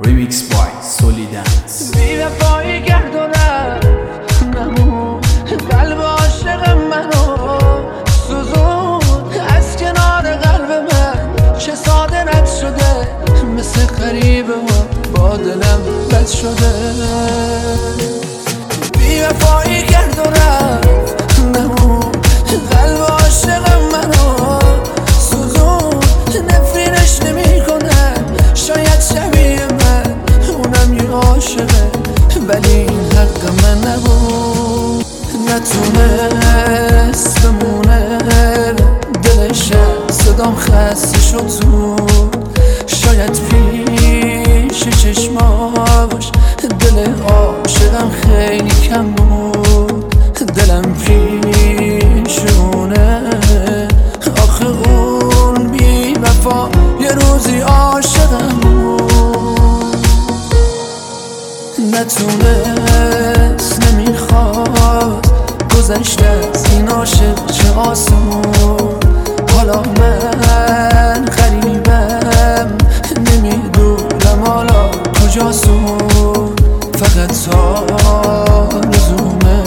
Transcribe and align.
Remix 0.00 0.42
by 0.50 0.70
Solidance 0.82 1.96
بی 1.96 2.16
وفایی 2.16 2.82
گردونم 2.82 3.80
نمون 4.54 5.20
قلب 5.70 6.00
عاشق 6.00 6.68
منو. 6.68 7.36
سوزون. 8.28 9.00
از 9.48 9.76
کنار 9.76 10.22
قلب 10.36 10.70
من 10.70 11.56
چه 11.58 11.74
ساده 11.74 12.20
رد 12.20 12.46
شده. 12.60 13.08
مثل 13.56 13.86
قریب 13.86 14.48
و 14.48 14.52
با 15.12 15.36
دلم 15.36 15.82
بد 16.10 16.26
شده. 16.26 16.72
بی 18.98 19.20
وفایی 19.20 19.82
گردونم 19.86 20.80
عاشقم 48.04 48.10
خیلی 48.10 48.70
کم 48.88 49.06
بود 49.10 50.14
دلم 50.36 50.94
پیشونه. 51.04 52.40
آخه 54.42 54.66
اون 54.66 55.68
بی 55.68 56.14
وفا 56.14 56.68
یه 57.00 57.12
روزی 57.12 57.60
عاشقم 57.60 58.60
بود. 58.62 60.06
نتونست 61.92 63.82
نمی‌خواد 63.86 65.26
گذشته 65.76 66.26
از 66.26 66.64
این 66.72 66.88
عاشق 66.88 67.46
چه 67.46 67.72
آسون 67.74 68.42
حالا 69.56 69.82
من 69.82 71.24
غریبم 71.24 72.68
نمی‌دونم 73.16 74.44
حالا 74.46 74.90
کجاسون 74.90 76.43
فقط 76.98 77.48
آرزومه 78.06 79.62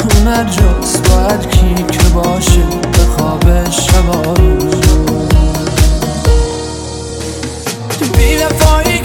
اون 0.00 0.26
هر 0.26 0.44
جاست 0.44 1.08
باید 1.08 1.50
کی 1.50 1.74
که 1.74 2.08
باشه 2.14 2.62
به 2.92 2.98
خواب 2.98 3.70
شبا 3.70 4.34
بی 8.16 8.36
وفایی 8.36 8.98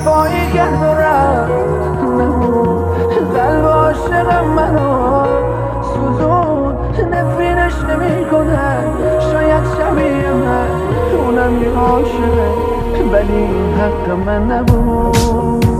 وفایی 0.00 0.52
گردورم 0.54 1.50
نمون 2.18 2.84
قلب 3.34 3.64
عاشق 3.66 4.44
منو 4.44 5.24
سوزون 5.82 6.74
نفرینش 7.12 7.74
نمی 7.74 8.24
کنم 8.30 8.84
شاید 9.32 9.64
شبیه 9.78 10.32
من 10.32 10.68
اونم 11.16 11.62
یه 11.62 11.70
عاشقه 11.70 12.50
ولی 13.12 13.48
حق 13.78 14.10
من 14.10 14.52
نبود. 14.52 15.70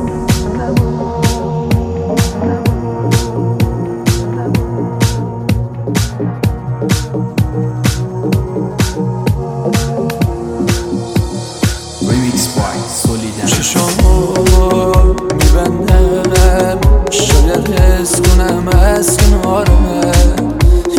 Remix 12.08 12.38
by 12.56 12.76
Solidance 13.02 14.09
کنم 18.40 18.68
از 18.68 19.16
کنارم 19.16 20.04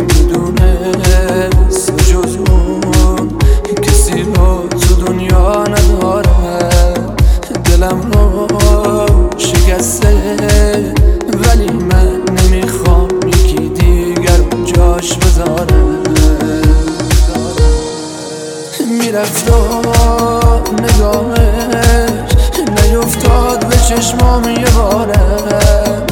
می‌دونه 0.00 0.92
جز 2.10 2.36
اون. 2.36 2.80
کسی 3.82 4.22
رو 4.22 4.68
تو 4.68 4.94
دنیا 4.94 5.64
ندارم. 5.64 7.16
دلم 7.64 8.00
رو 8.12 8.46
شکسته 9.38 10.14
ولی 11.44 11.70
من 11.70 12.22
نمی‌خوام 12.38 13.08
یکی 13.26 13.68
دیگر 13.68 14.40
جاش 14.74 15.14
بذارم. 15.14 16.02
می‌رفت 19.00 19.50
و 19.50 19.54
نگاهش 20.82 22.12
نیفتاد 22.68 23.66
به 23.68 23.76
چشمام 23.88 24.44
یه 24.44 24.70
بارم. 24.76 26.11